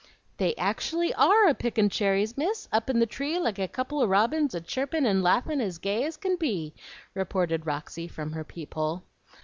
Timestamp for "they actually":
0.37-1.13